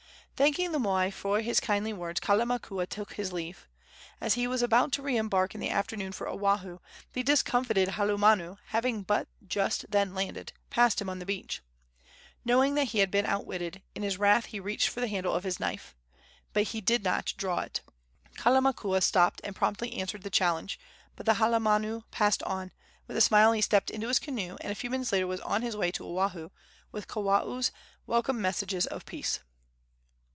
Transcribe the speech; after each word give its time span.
Thanking 0.37 0.71
the 0.71 0.79
moi 0.79 1.11
for 1.11 1.41
his 1.41 1.59
kindly 1.59 1.93
words, 1.93 2.19
Kalamakua 2.19 2.89
took 2.89 3.13
his 3.13 3.31
leave. 3.31 3.67
As 4.19 4.33
he 4.33 4.47
was 4.47 4.63
about 4.63 4.91
to 4.93 5.03
re 5.03 5.15
embark 5.15 5.53
in 5.53 5.61
the 5.61 5.69
afternoon 5.69 6.11
for 6.13 6.27
Oahu, 6.27 6.79
the 7.13 7.21
discomfited 7.21 7.89
halumanu, 7.89 8.57
having 8.69 9.03
but 9.03 9.27
just 9.47 9.85
then 9.91 10.15
landed, 10.15 10.51
passed 10.71 10.99
him 10.99 11.11
on 11.11 11.19
the 11.19 11.27
beach. 11.27 11.61
Knowing 12.43 12.73
that 12.73 12.85
he 12.85 12.97
had 13.01 13.11
been 13.11 13.27
outwitted, 13.27 13.83
in 13.93 14.01
his 14.01 14.17
wrath 14.17 14.45
he 14.45 14.59
reached 14.59 14.89
for 14.89 14.99
the 14.99 15.07
handle 15.07 15.31
of 15.31 15.43
his 15.43 15.59
knife. 15.59 15.95
But 16.53 16.69
he 16.69 16.81
did 16.81 17.03
not 17.03 17.35
draw 17.37 17.59
it. 17.59 17.81
Kalamakua 18.35 19.03
stopped 19.03 19.41
and 19.43 19.55
promptly 19.55 19.93
answered 19.93 20.23
the 20.23 20.31
challenge; 20.31 20.79
but 21.15 21.27
the 21.27 21.35
halumanu 21.35 22.01
passed 22.09 22.41
on, 22.41 22.61
and 22.63 22.71
with 23.07 23.15
a 23.17 23.21
smile 23.21 23.51
he 23.51 23.61
stepped 23.61 23.91
into 23.91 24.07
his 24.07 24.17
canoe, 24.17 24.57
and 24.61 24.71
a 24.71 24.75
few 24.75 24.89
minutes 24.89 25.11
later 25.11 25.27
was 25.27 25.41
on 25.41 25.61
his 25.61 25.77
way 25.77 25.91
to 25.91 26.03
Oahu 26.03 26.49
with 26.91 27.07
Kawao's 27.07 27.71
welcome 28.07 28.41
messages 28.41 28.87
of 28.87 29.05
peace. 29.05 29.41